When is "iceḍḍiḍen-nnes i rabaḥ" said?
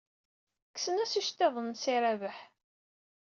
1.19-2.37